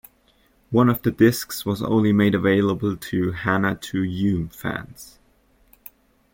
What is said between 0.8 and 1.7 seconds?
of the discs